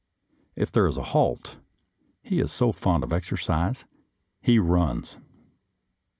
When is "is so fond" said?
2.39-3.03